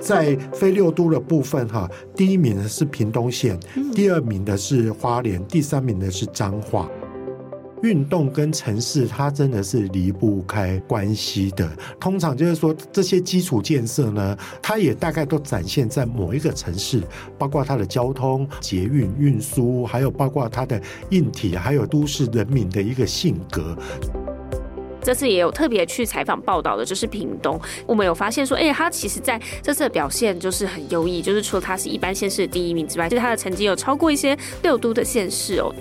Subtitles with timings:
[0.00, 3.58] 在非六都的部分哈，第一名的是屏东县，
[3.94, 6.88] 第二名的是花莲，第三名的是彰化。
[7.82, 11.70] 运动跟城市，它真的是离不开关系的。
[12.00, 17.02] 通常就是说，这些基础建设呢，它也大概都展现在某一个城市，
[17.38, 20.80] 包括它的交通、捷运运输，还有包括它的
[21.10, 23.76] 硬体，还有都市人民的一个性格。
[25.06, 27.60] 这次也有特别去采访报道的，就是屏东。
[27.86, 35.72] 我们有发现说，哎，他其实在这次的表现就是很优异，就是除了他是一般县市的第一名之外，就是他的成绩有超过一些六都的县市哦。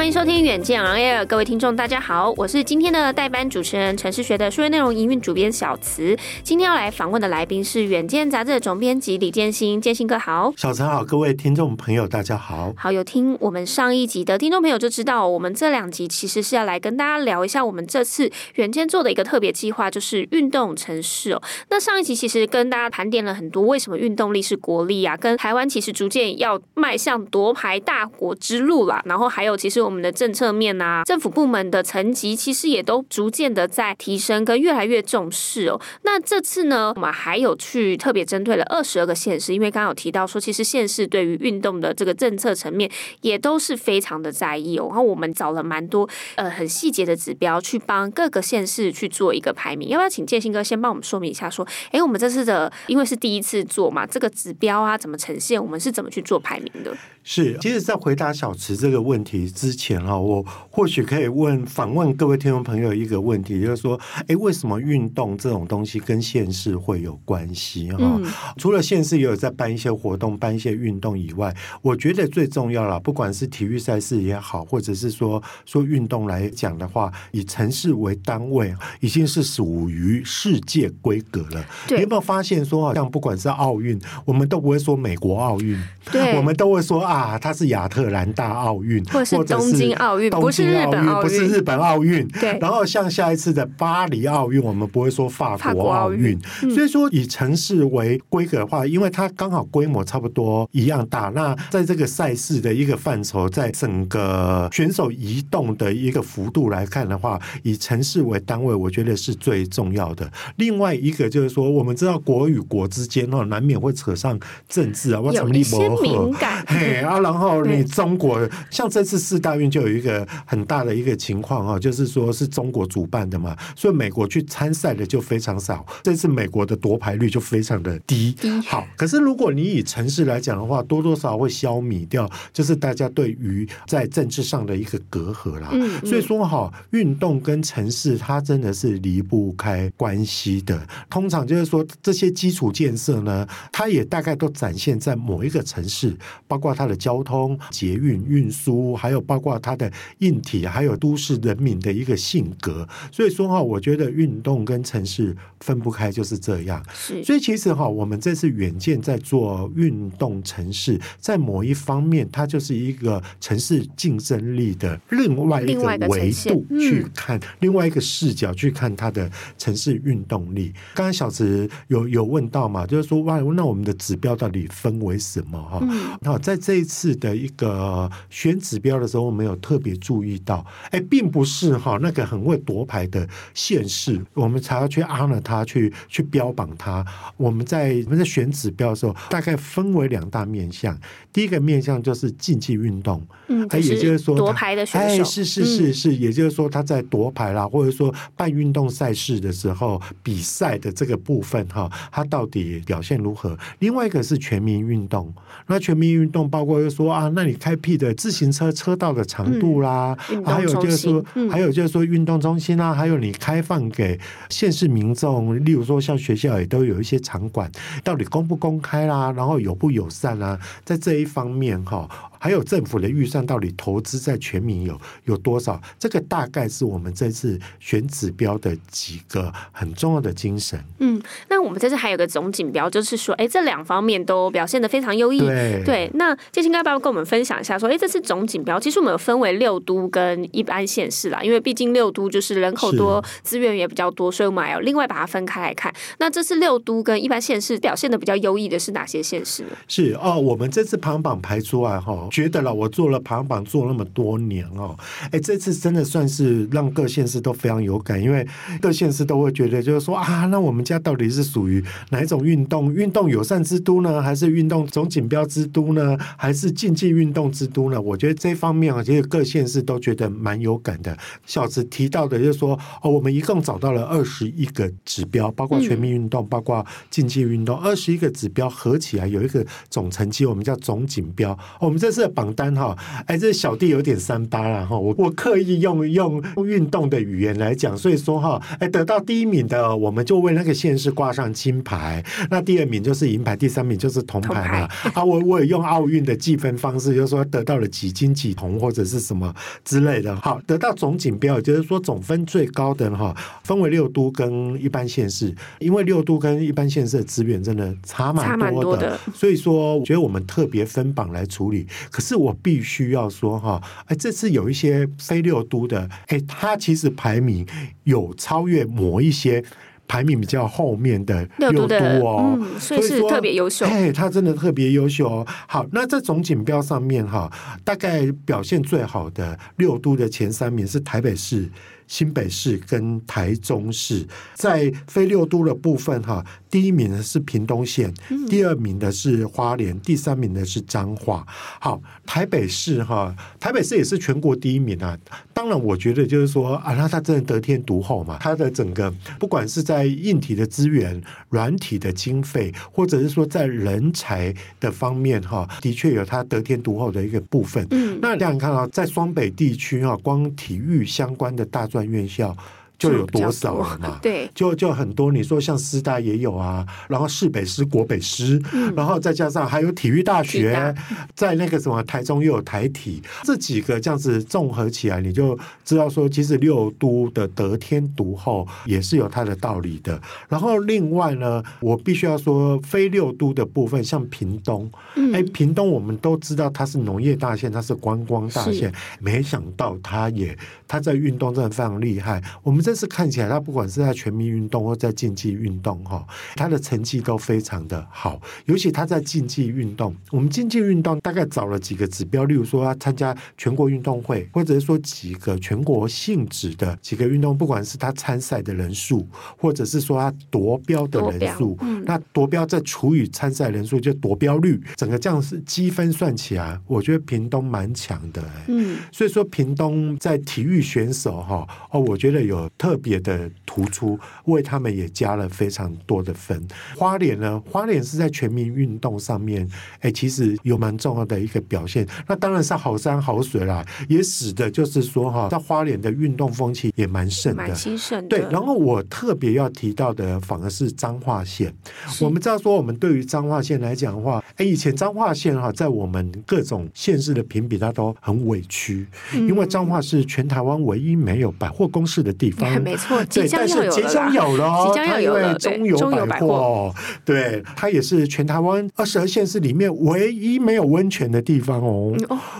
[0.00, 6.16] 欢迎收听《远见 On Air》，各位听众，大家好，我是今天的代班主持人，城市学的数位内容营运主编小慈。
[6.42, 12.72] 今天要来访问的来宾是《远见》杂志的总编辑李建新，建新哥好，小陈好，各位听众朋友大家好。
[12.78, 21.42] 好，有听我们上一集的听众朋友就知道，我们这两集其实是要来跟大家聊一下我们这次远见做的一个特别计划，就是运动城市哦。
[21.68, 25.14] 那上一集其实跟大家盘点了很多，为什么运动力是国力啊？
[25.14, 29.02] 跟台湾其实逐渐要迈向夺牌大国之路啦。
[29.04, 35.80] 然后还有，其实我们的政策面啊，政府部门的层级其实也都逐渐的在提升，跟越来越重视哦。
[36.02, 42.88] 那这次呢，我们还有去特别针对了二十二个县市，因为刚刚有提到说，其实县市对于运动的这个政策层面
[43.22, 44.86] 也都是非常的在意哦。
[44.86, 49.88] 然后我们找了蛮多呃很细节的指标，去帮各个县市去做一个排名。
[49.88, 56.96] 要不要请建兴哥先帮我们说明一下，说，哎，我们这次的因为是第一次做嘛，这个指标啊怎么呈现，我们是怎么去做排名的？
[57.24, 60.18] 是，其实，在回答小池这个问题之前啊。
[60.18, 67.90] 我或许可以问访问各位听众朋友一个问题，就是说，哎，为什么运动这种东西跟县市会有关系？
[67.92, 68.24] 哈、嗯，
[68.56, 81.64] 除了县市也有在办一些活动、办一些运动以外，我觉得最重要了，不管是体育赛事也好，或者是说说运动来讲的话，以城市为单位，已经是属于世界规格了。
[81.88, 85.80] 你有没有发现说，好像不管是奥运，我们都不会说美国奥运，
[86.12, 90.20] 对，我们都会说啊，它是亚特兰大奥运，或者是东京奥。
[90.20, 92.26] 运不是日本奥运，不是日本奥运。
[92.28, 96.38] 对，然后像下一次的巴黎奥运，我们不会说法国奥运。
[96.62, 101.30] 嗯、所以说，以城市为规格的话，因为它刚好规模差不多一样大。
[101.34, 110.30] 那在这个赛事的一个范畴，在整个选手移动的一个幅度来看的话，以城市为单位，我觉得是最重要的。
[110.56, 114.38] 另外一个就是说，我们知道国与国之间哦，难免会扯上
[114.68, 116.64] 政治啊，有一些敏感。
[116.66, 120.20] 嘿啊，然后你中国像这次四大运就有一个。
[120.46, 125.84] 很大的一个情况哈，就是说是中国主办的嘛，所以美国去参赛的就非常少。
[126.02, 128.34] 这次美国的夺牌率就非常的低。
[128.66, 135.70] 好，可是如果你以城市来讲的话，多多少少会消弭掉，就是大家对于在政治上的一个隔阂啦。
[136.04, 140.86] 所以说哈，运动跟城市它真的是离不开关系的。
[141.08, 149.90] 通常就是说这些基础建设呢，它也大概都展现在某一个城市，包括它的交通、捷运运输，还有包括它的。
[150.18, 156.84] 硬体还有都市人民的一个性格，所以说哈，我觉得运动跟城市分不开，就是这样。
[156.92, 170.72] 是，所以其实哈，我们这次远见在做运动城市，在某一方面，它就是一个城市竞争力的另外一个维度去看，另外一个视角去看它的城市运动力。
[170.94, 176.18] 刚刚小池有有问到嘛，就是说哇，那我们的指标到底分为什么哈？
[176.20, 179.96] 那在这一次的一个选指标的时候，我们有特别。
[180.00, 187.04] 注意到，哎，并不是哈那个很会夺牌的县市，我们才要去 honor 它，去去标榜他。
[187.36, 190.98] 我们在我们在选指标的时候，大概分为两大面向。
[191.32, 203.56] 第一个面向就是竞技运动，嗯，哎，也就是说夺牌的选手，哎，是是是是，也就是说他在夺牌啦，或者说办运动赛事的时候，比赛的这个部分哈，他到底表现如何？
[203.78, 205.32] 另外一个是全民运动，
[205.66, 210.16] 那全民运动包括又说啊，那你开辟的自行车车道的长度啦。
[210.44, 217.70] 啊，还有就是说，嗯、还有就是说，运动中心啊，还有你开放给县市民众，例如说像学校也都有一些场馆，
[218.04, 222.08] 到底公不公开啦，然后友不友善啦，在这一方面哈。
[222.40, 225.78] 还有政府的预算到底投资在全民有有多少？
[225.98, 230.82] 这个大概是我们这次选指标的几个很重要的精神。
[231.00, 231.20] 嗯，
[231.50, 235.38] 那我们这次还有个总锦标，就是说，哎，这两方面都表现的非常优异。
[235.38, 237.78] 对，对，那建兴哥要不要跟我们分享一下？
[237.78, 245.92] 说，哎，这次总锦标其实我们有分为六都跟一般县市啦，因为毕竟六都就是人口多，资源也比较多，所以我们还要另外把它分开来看。
[246.18, 249.70] 那这次六都跟一般县市表现的比较优异的是哪些县市呢？
[249.86, 252.28] 是哦，我们这次排行榜排出来哈。
[252.30, 254.96] 觉得了，我做了排行榜做那么多年哦，
[255.30, 258.46] 哎，这次真的算是让各县市都非常有感，因为
[258.80, 262.92] 各县市都会觉得就是说啊，那我们家到底是属于哪一种运动？
[262.94, 268.00] 运动友善之都呢，还是运动总锦标之都呢，还是竞技运动之都呢？
[268.00, 271.16] 我觉得这方面啊，其实各县市都觉得蛮有感的。
[271.44, 281.58] 小池提到的就是说，哦，我们一共找到了二十一个指标，包括全民运动，包括竞技运动，二十一个指标合起来有一个总成绩，我们叫总锦标。
[281.80, 282.96] 我们这次的榜单哈，
[283.26, 294.88] 哎，这小弟有点三八了哈，我我刻意用用运动的语言来讲，所以说哈，哎，得到第一名的，我们就为那个县市挂上金牌，那第二名就是银牌，第三名就是铜牌了。
[295.14, 300.34] 啊，我我也用奥运的计分方式，就是说得到了几金几铜或者是什么之类的。
[300.36, 303.34] 好，得到总锦标，也就是说总分最高的哈，
[303.64, 311.86] 分为六都跟一般县市，因为六都跟一般县市的资源真的差蛮多的，多的所以说我觉得我们特别分榜来处理。
[312.10, 317.66] 可是我必须要说哈，哎，这次有一些非六都的，哎，它其实排名
[318.04, 319.64] 有超越某一些。
[320.10, 323.86] 排名比较后面的六都哦，嗯，所以是特别优秀。
[323.86, 325.46] 哎，他真的特别优秀哦。
[325.68, 327.48] 好，那在总锦标上面哈，
[327.84, 331.70] 大概表现最好的六都的前三名是台北市、
[332.10, 334.26] 新北市跟台中市。
[334.54, 338.12] 在非六都的部分哈，第一名的是屏东县，
[338.48, 341.46] 第二名的是花莲，第三名的是彰化。
[341.80, 345.16] 好，台北市哈，台北市也是全国第一名啊。
[345.54, 348.38] 当然，我觉得就是说啊，那他真的得天独厚嘛。
[348.40, 349.08] 他的整个
[349.38, 357.86] 不管是在硬体的资源、软体的经费，或者是说在人才的方面，哈，的确有他得天独厚的一个部分。
[357.90, 362.56] 嗯，那这样看啊，在双北地区啊，光体育相关的大专院校。
[363.00, 364.18] 就有多少了嘛？
[364.22, 365.32] 对，就就很多。
[365.32, 370.94] 你说像师大也有啊，然后市北师、国北师，嗯、然后再加上还有体育大学，大
[371.34, 380.20] 在那个什么台中又有台体，这几个这样子综合起来，你就知道说，其实六都的得天独厚也是有它的道理的。
[380.46, 390.54] 然后另外呢，我必须要说，非六都的部分，像屏东，嗯、哎，屏东我们都知道它是农业大县，它是观光大县，没想到它也
[390.86, 392.42] 它在运动真的非常厉害。
[392.62, 393.00] 我们这。
[393.00, 396.26] 但是看起来，他不管是在全民运动或在竞技运动，哈，
[396.56, 398.42] 他的成绩都非常的好。
[398.64, 409.24] 尤其他在竞技运动，我们竞技运动大概找了几个指标，例如说他参加全国运动会，或者是说几个全国性质的几个运动，不管是他参赛的人数，
[409.56, 418.48] 或者是说他夺标的人数，嗯、那夺标再除以参赛人数，就夺标率，整个这样是积分算起来，我觉得屏东蛮强的、欸。
[418.66, 422.68] 嗯，所以说屏东在体育选手，哈，哦，我觉得有。
[422.80, 426.66] 特别的突出，为他们也加了非常多的分。
[426.96, 429.68] 花莲呢，花莲是在全民运动上面，
[430.00, 432.08] 哎，其实有蛮重要的一个表现。
[432.26, 438.28] 那当然是好山好水啦，也使得就是说哈，在花莲的运动风气也蛮盛的，蛮兴盛的。
[438.28, 441.70] 对，然后我特别要提到的，反而是彰化县。
[442.18, 452.69] 我们知道说，我们对于彰化县来讲的话，哎，以前彰化县哈，在我们各种县市的评比，它都很委屈，嗯、因为彰化是全台湾唯一没有百货公司的地方。
[452.78, 455.58] 没错，即将有了，即将有了，即将要有了。
[455.58, 456.94] 中油百货，
[457.24, 462.12] 对，它也是全台湾二十二县市里面唯一没有温泉的地方哦。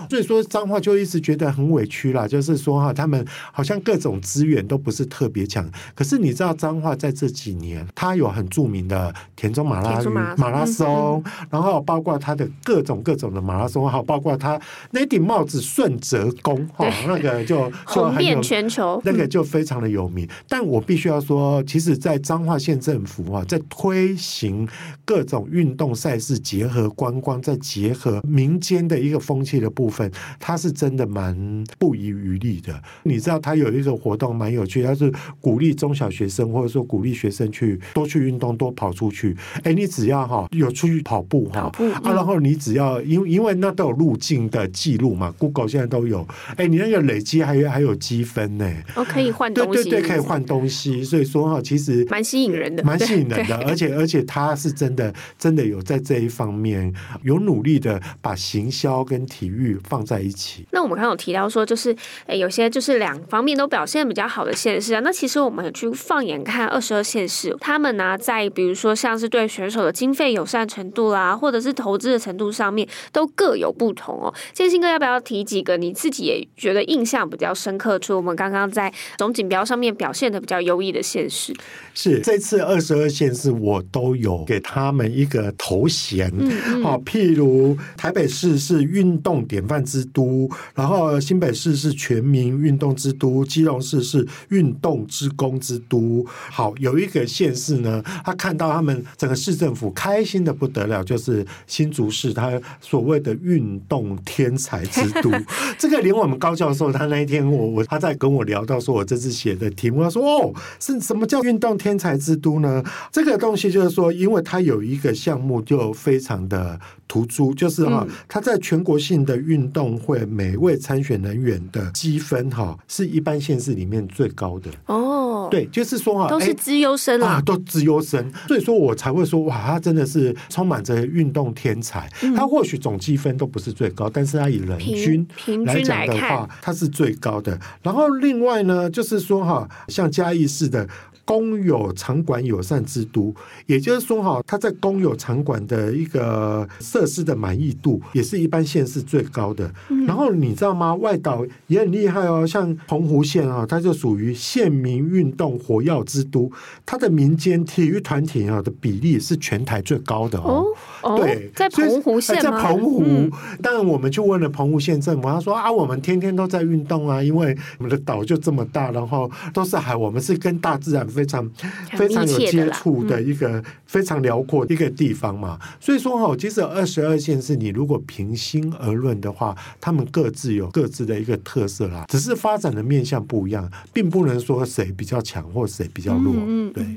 [0.08, 5.68] 所以说彰化就一直觉得很委屈啦，就是说哈，他们好像各种资源都不是特别强。
[5.94, 10.00] 可是你知道彰化在这几年，它有很著名的田中马拉
[10.36, 19.99] 马拉松，然后包括它的各种各种的马拉松，好，包括它那顶帽子顺泽宫哈，那个就红遍全球，那个就非常的有。
[20.00, 24.66] 有名，但我必须要说，其实，在彰化县政府啊，在推行
[25.04, 32.80] 各种运动赛事，结合观光，再结合民间的一个风气的部分，它是真的蛮不遗余力的。
[33.02, 39.36] 你知道，它有一个活动蛮有趣，它是鼓励中小学生，或者说鼓励学生去多去运动，多跑出去。
[39.62, 46.26] 哎，你只要哈有出去跑步哈，步啊，然后你只要因因为那都有路径的记录嘛，Google 现在都有。
[46.56, 49.79] 哎，你那个累积还有还有积分呢，哦，可以换东西。
[49.84, 60.66] 对可以换东西，所以说哈，其实蛮吸引人的，蛮吸引人的，而且而且他是真的真的有在这一方面有努力的把行销跟体育放在一起。
[60.72, 61.94] 那我们刚刚有提到说，就是
[62.26, 65.00] 诶有些就是两方面都表现比较好的县市啊。
[65.00, 74.32] 那其实我们去放眼看二十二县市，他们呢在比如说像是对选手的经费友善程度啦，或者是投资的程度上面，都各有不同哦。
[74.52, 81.54] 建兴哥要不要提几个你自己也觉得印象比较深刻，除我们刚刚在总锦标上面表现的比较优异的县市？
[81.94, 96.26] 是这次二十二县市我都有给他们一个头衔，好、嗯嗯哦，譬如台北市是运动典范之都，然后新北市是全民运动之都，基隆市是运动之功之都。
[96.26, 105.30] 好，有一个县市呢，他看到他们整个市政府开心的不得了，就是新竹市，他所谓的运动天才之都。
[105.78, 112.82] 这个连我们高教授他那一天我我他在跟我聊到说我这次写的题目，他说哦，是什么叫运动天才之都呢？
[113.12, 116.80] 这个东西就是说，因为它有一个项目就非常的。
[117.10, 125.48] 突出就是哈，它在全国性的运动会每位参选人员的积分哈，是一般县市里面最高的哦。
[125.50, 132.08] 对，就是说啊，都是资优生啊，都资优生，所以说我才会说哇，他真的是充满着运动天才。
[132.36, 135.26] 他或许总积分都不是最高，但是他以人均
[135.66, 137.58] 来讲的话，他是最高的。
[137.82, 139.44] 然后另外呢，就是说
[139.88, 140.86] 像嘉义似的。
[141.30, 143.32] 公有场馆友善之都，
[143.66, 149.72] 也就是说哈，它在公有场馆的一个设施的满意度，也是一般县市最高的。
[149.90, 150.92] 嗯、然后你知道吗？
[150.96, 156.50] 外岛也很厉害哦，像澎湖县啊，它就属于县民运动火药之都，
[156.84, 160.64] 它的民间体育团体啊的比例是全台最高的哦。
[161.02, 163.30] 哦，对，在澎湖县在澎湖。
[163.62, 171.06] 当然，我们去问了澎湖县政府，他说啊，我们天天都在运动啊，因为我们的岛就这么大，然后都是海，我们是跟大自然。
[171.20, 171.50] 非常
[171.92, 186.32] 非常有接触的一个非常辽阔的一个地方嘛，所以说哈，其实二十二县市，你如果平心而论的话，他们各自有各自的一个特色啦，只是发展的面向不一样，并不能说谁比较强或谁比较弱。
[186.72, 186.96] 对，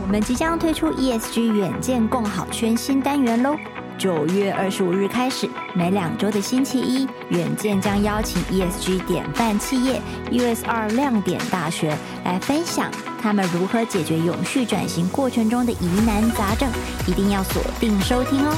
[0.00, 3.56] 我们即将推出 ESG 远见共好圈新单元喽。
[3.96, 12.90] 九月二十五日开始，每两周的星期一，远见将邀请 ESG 典范企业 USR 亮点大学来分享
[13.24, 16.68] 他们如何解决永续转型过程中的疑难杂症，
[17.06, 18.54] 一定要锁定收听哦。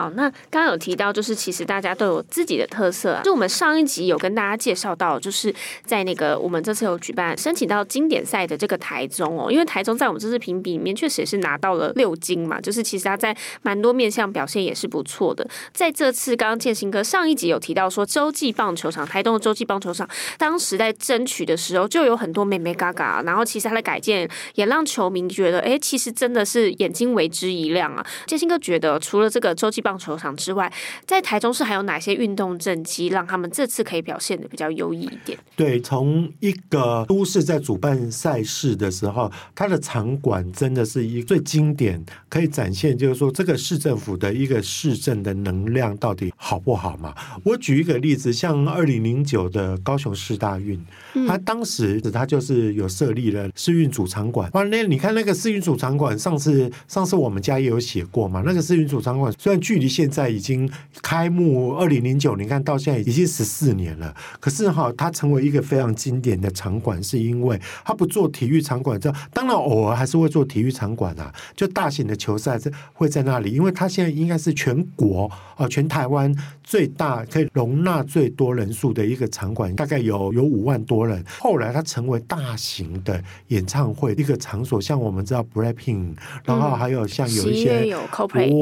[0.00, 3.20] 好，那刚刚有提到，就是其实大家都有自己的特色啊。
[3.22, 5.54] 就我们上一集有跟大家介绍到，就是
[5.84, 15.46] 在那个我们这次有举办申请到经典赛的这个台中哦，因为台中在我们这次评比里面确实也是拿到了六金嘛，就是其实他在蛮多面向表现也是不错的。
[15.74, 28.06] 在这次刚刚建新哥上一集有提到说，洲际棒球场台东的洲际棒球场，当时在争取的时候就有很多眉眉嘎嘎，然后其实他的改建也让球迷觉得，哎，其实真的是眼睛为之一亮啊。
[28.26, 30.72] 建新哥觉得，除了这个洲际棒棒球场之外，
[31.04, 35.36] 在台中市还有哪些运动政绩让他们这次可以表现得比较优异一点？
[35.56, 47.12] 对，从一个都市在主办赛事的时候，它的场馆真的是一最经典，可以展现就是说这个市政府的一个市政的能量到底好不好嘛？
[47.42, 50.80] 我举一个例子，像二零零九的高雄市大运，
[51.26, 54.50] 他当时他就是有设立了试运主场馆。
[54.54, 58.42] 哇，那你看那个试运主场馆，上次上次我们家也有写过嘛？
[58.44, 60.70] 那个试运主场馆虽然距离现在已经
[61.02, 64.14] 开幕二零零九，你看到现在已经十四年了。
[64.38, 71.32] 可是哈，它成为一个非常经典的场馆，是因为它不做体育场馆，这当然偶尔还是会做体育场馆啊。
[71.56, 81.24] 就大型的球赛是会在那里，因为它现在应该是全国啊，全台湾最大可以容纳最多人数的一个场馆，大概有有五万多人。
[81.38, 87.96] 后来他成为大型的演唱会一个场所，像我们知道 Blackpink，然后还有像有一些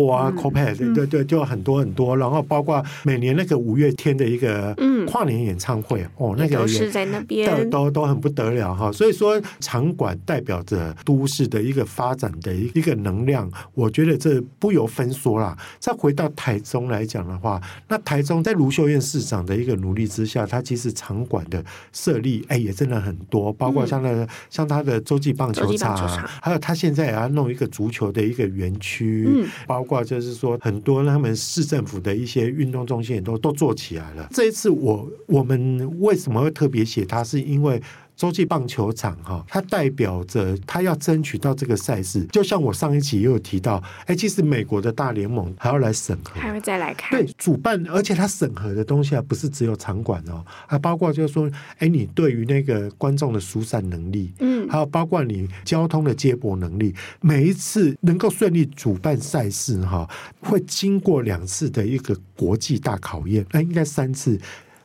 [0.04, 1.08] 哇 Coldplay 对。
[1.08, 4.76] 对，就很多很多，然后包括每年那个五月天的一个
[5.06, 8.92] 跨年演唱会，嗯、哦，那个也都是在那边，都都很不得了哈。
[8.92, 15.56] 所以说，场馆代表着都市的一个发展的一个能量，我觉得这不由分说啦。
[15.78, 21.64] 再回到台中来讲的话，那台中在卢秀燕市长的一个努力之下，他其实场馆的
[21.94, 25.96] 设立，哎，也真的很多，包括像那个、嗯、像他的洲际棒球场，
[26.42, 30.98] 还有他现在也要弄一个足球的一个园区，嗯、包括就是说很多。
[31.08, 34.28] 他们市政府的一些运动中心也都都做起来了。
[34.30, 37.24] 这一次我我们为什么会特别写他？
[37.24, 37.80] 是因为。
[38.18, 42.24] 洲际棒球场哈，它代表着它要争取到这个赛事。
[42.32, 47.10] 就像我上一期也有提到，哎，其实美国的大联盟还要来审核，还会再来看。
[47.12, 51.48] 对，主办，而且它审核的东西啊，不是只有场馆哦，还包括就是说，
[51.78, 60.10] 哎，你对于那个观众的疏散能力，嗯，还有包括你交通的接驳能力，每一次能够顺利主办赛事哈，
[60.40, 64.36] 会经过两次的一个国际大考验，那应该三次。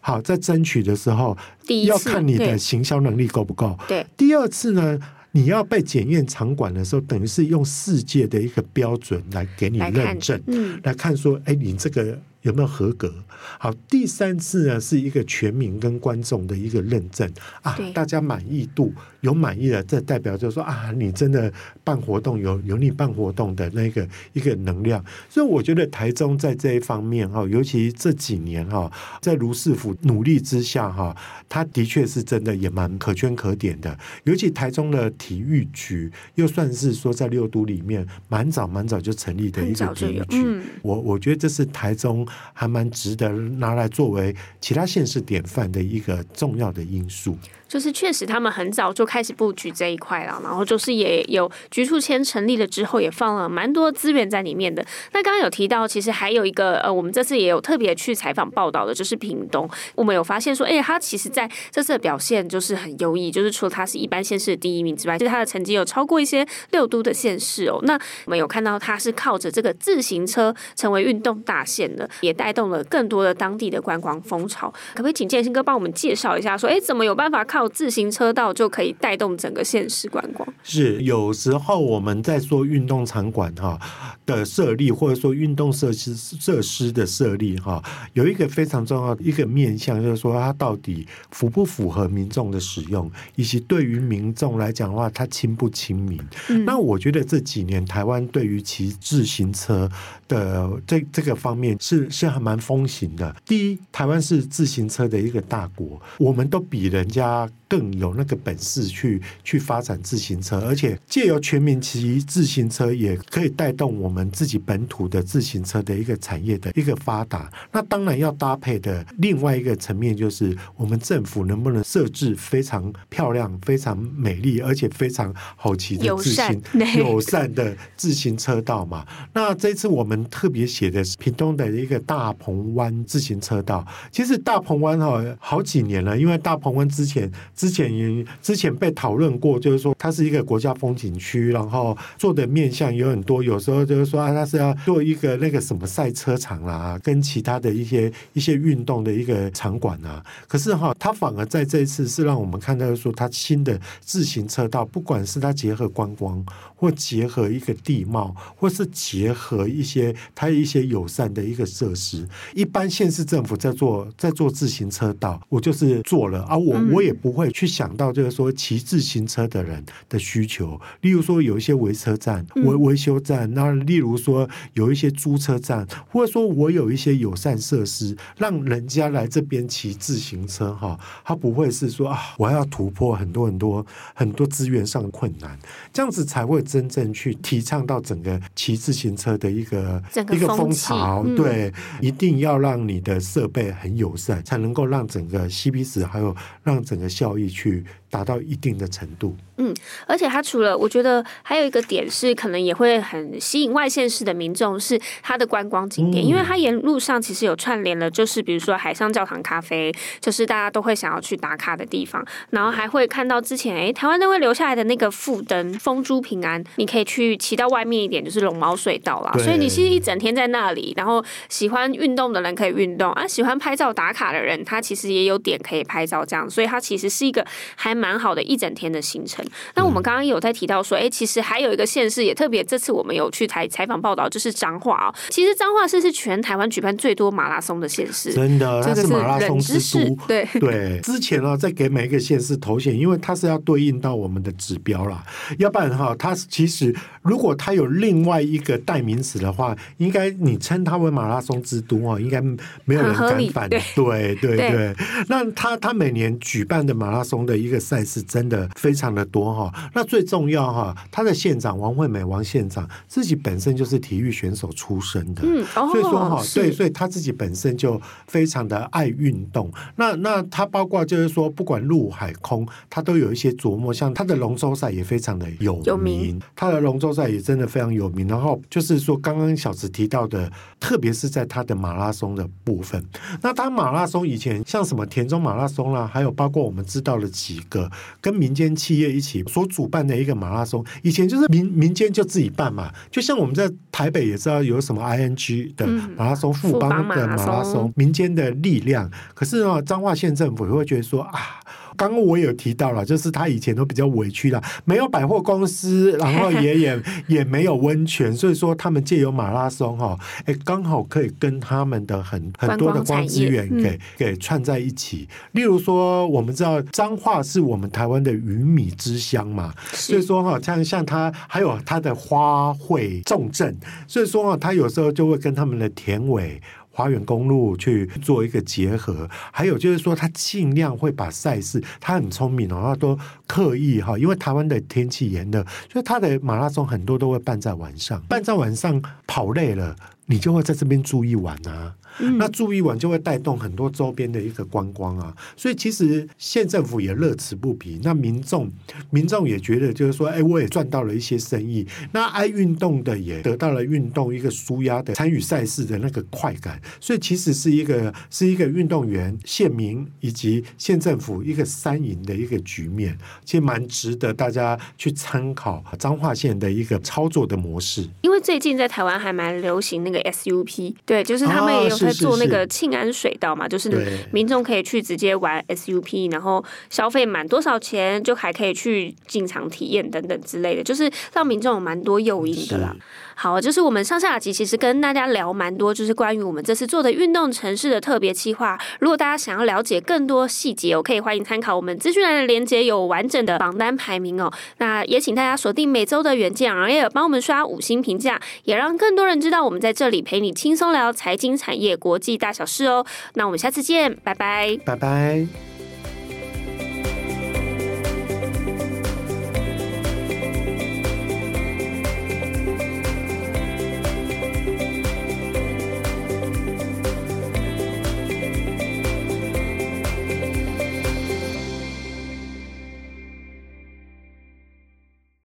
[0.05, 3.75] 好，在争取的时候，第一要看你的行销能力够不够。
[3.87, 4.99] 对，第二次呢，
[5.31, 12.19] 你要被检验场馆的时候，等于是用世界的一个标准来给你认证，嗯，来看说，哎，你这个。
[12.43, 13.13] 有没有合格？
[13.59, 17.29] 好，第三次呢，是一个全民跟观众的一个认证
[17.61, 21.51] 啊，大家满意度有满意的，这代表就是说啊，你真的
[21.83, 25.03] 办活动有有你办活动的那个一个能量。
[25.29, 31.15] 所以我觉得台中在这一方面哈，尤其这几年哈，在卢市府努力之下哈，
[31.49, 33.97] 他的确是真的也蛮可圈可点的。
[34.25, 42.27] 尤其台中的体育局又算是说在六都里面蛮早蛮早就成立的一个体育局，嗯、我我觉得这是台中。
[42.53, 47.37] 还蛮值得拿来作为其他县市典范的一个重要的因素。
[47.67, 54.85] 就是确实，他们很早就开始布局这一块了，然后就是也有局促签成立了之后，也放了蛮多资源在里面的。
[55.11, 59.67] 那刚刚有提到，其实还有一个呃，我们这次也有特别去采访报道的，就是屏东。
[59.95, 67.79] 我们有发现说，哎，他其实在这次的表现就是很优异，就是除了他是一般县市的第一名之外，其实他的成绩有超过一些六都的县市哦。
[67.83, 67.93] 那
[68.25, 74.71] 我们有看到他是靠着这个自行车成为运动大县的，也带动了更多的当地的观光风潮。
[74.93, 80.47] 可不可以请建兴哥帮我们介绍一下，说，哎，怎么有办法靠自行车道就可以带动整个县市观光。
[80.63, 83.79] 是有时候我们在说运动场馆哈
[84.25, 96.19] 的设立，或者说运动设施设施的设立哈，有一个非常重要的一个面向，就是说它到底符不符合民众的使用，以及对于民众来讲的话，它亲不亲民。
[96.49, 96.63] 嗯。
[96.63, 99.89] 那我觉得这几年台湾对于骑自行车
[100.27, 103.35] 的这这个方面是是还蛮风行的。
[103.45, 107.42] 第一，台湾是自行车的一个大国，我们都比人家。
[107.67, 117.51] 更有那个本事去去发展自行车，而且借由全民骑自行车，也可以带动我们自己本土的自行车的一个产业的一个发达。
[117.71, 129.03] 那当然要搭配的另外一个层面，就是我们政府能不能设置非常漂亮、非常美丽，而且非常好骑的自行 友善，友善的自行车道嘛？
[129.33, 133.83] 那这次我们特别写的是屏东的一个大鹏湾自行车道。
[134.11, 137.31] 其实大鹏湾哈好几年了，因为大鹏湾之前。
[137.55, 150.23] 之前也之前被讨论过，就是说它是一个国家风景区，然后做的面向有很多，有时候就是说啊，它是要做一个那个什么赛车场啊，跟其他的一些一些运动的一个场馆啊。
[150.47, 156.43] 可是哈，它反而在这一次是让我们看到说，它新的自行车道，不管是它结合观光，
[156.83, 162.27] 或结合一个地貌，或是结合一些它一些友善的一个设施。
[162.53, 167.49] 一般县市政府在做在做自行车道，我就是做了啊，我我也不会。
[167.53, 185.57] 去想到就是说骑自行车的人的需求，例如说有一些维车站、维维修站，那例如说有一些租车站，或者说我有一些友善设施，让人家来这边骑自行车哈，他不会是说啊，我要突破很多很多很多资源上的困难，
[185.93, 191.23] 这样子才会真正去提倡到整个骑自行车的一个一个风潮。
[191.37, 197.43] 对，一定要让你的设备很友善，才能够让整个 CP 值还有让整个效益。
[197.47, 197.83] 去
[198.13, 199.35] 达到一定的程度。
[199.57, 199.73] 嗯，
[200.05, 219.31] 而且它除了，我觉得还有一个点是，可能也会很吸引外县市的民众，是它的观光景点，嗯、因为它沿路上其实有串联了，就是比如说海上教堂咖啡，就是大家都会想要去打卡的地方，然后还会看到之前哎、欸，台湾都会留下来的那个富灯风珠平安，你可以去骑到外面一点，就是龙猫隧道啦。
[219.37, 227.45] 所以你其实一整天在那里，然后喜欢运动的人可以运动啊，喜欢拍照打卡的人，他其实也有点可以拍照这样，所以它其实是一个
[227.75, 229.45] 还蛮好的一整天的行程。
[229.75, 235.15] 那我们刚刚有在提到说，哎，其实还有一个县市也特别，这次我们有去采采访报道，就是彰化哦。
[235.29, 240.15] 其实彰化市是全台湾举办最多马拉松的县市，真的，它是马拉松之都。
[240.27, 245.23] 对对，之前呢，在给每一个县市头衔，因为它是要对应到我们的指标啦，
[245.57, 252.41] 要不然哈，它其实如果它有另外一个代名词的话，应该你称它为马拉松之都哦，应该
[252.85, 253.81] 没有人敢反对。
[253.95, 254.95] 对对对，
[255.27, 259.71] 那它它每年举办的马拉松的一个赛事，真的非常的多哈。
[259.93, 269.71] 那最重要哈，他的县长王惠美王县长自己本身就是体育选手出身的，嗯，所以说哈，对，所以他自己本身就非常的爱运动。
[269.95, 273.93] 那那他包括就是说，不管陆海空，他都有一些琢磨。
[273.93, 278.27] 像他的龙舟赛也非常的有名，有名他的龙舟赛也真的非常有名。
[278.27, 283.03] 然后就是说，刚刚小池提到的，特别是在他的马拉松的部分。
[283.41, 287.91] 那他马拉松以前像什么田中马拉松啦，还有包括我们知道了几个的
[288.21, 290.83] 跟民间企业一起所主办的一个马拉松。
[291.01, 299.09] 以前就是民民间就自己办嘛，就像我们在台北也知道有什么 ING 的马拉松、嗯、富邦的马拉松，拉松民间的力量。
[299.33, 301.59] 可是呢，彰化县政府也会觉得说啊。
[301.97, 315.27] 刚刚我有提到了，就是他以前都比较委屈了，没有百货公司，然后也也 也没有温泉，所以说他们借由马拉松哈，哎，刚好可以跟他们的很很多的光资源给、嗯、给串在一起。
[315.51, 323.75] 例如说，我们知道彰化是我们台湾的鱼米之乡嘛，所以说哈，像像他还有他的花卉重镇，
[324.07, 326.61] 所以说哈，他有时候就会跟他们的田尾。
[326.95, 339.95] 花园公路去做一个结合，还有就是说，他尽量会把赛事，他很聪明哦，他都刻意哈，因为台湾的天气炎热，所以他的马拉松很多都会办在晚上，办在晚上跑累了，
[340.27, 341.95] 你就会在这边住一晚啊。
[342.19, 347.99] 嗯、那住一晚就会带动很多周边的一个观光啊，所以其实县政府也乐此不疲。
[348.03, 348.71] 那民众
[349.09, 351.87] 民众也觉得就是说，哎，我也赚到了一些生意。
[352.11, 356.79] 那爱运动的也得到了运动一个舒压的参与赛事的那个快感。
[356.99, 368.07] 所以其实是一个是一个运动员、县民以及县政府一个三赢的一个局面，其实蛮值得大家去参考彰化县的一个操作的模式。
[368.21, 372.02] 因为最近在台湾还蛮流行那个 SUP，对，就是他们也有。
[372.03, 382.95] 在做那个庆安水道嘛，是是是，就是民众可以去直接玩 SUP，然后消费满多少钱就还可以去进场体验等等之类的，就是让民众有蛮多诱因的啦。
[383.35, 388.79] 好，就是我们上下集其实跟大家聊蛮多，就是关于我们这次做的运动城市的特别企划。
[388.99, 394.51] 如果大家想要了解更多细节，我可以欢迎参考我们资讯栏的连接，有完整的榜单排名哦。
[394.77, 403.05] 那也请大家锁定每周的远见，然后也帮我们刷五星评价，也让更多人知道我们在这里陪你轻松聊财经产业国际大小事哦。
[403.33, 405.72] 那我们下次见，拜拜，拜拜。